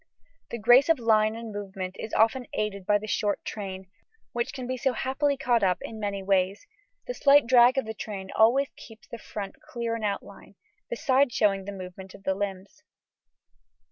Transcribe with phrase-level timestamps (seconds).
[0.49, 3.85] The grace of line and movement is often aided by the short train,
[4.31, 6.65] which can be so happily caught up in many ways;
[7.05, 10.55] the slight drag of the train always keeps the front clear in outline,
[10.89, 12.81] besides showing the movement of the limbs.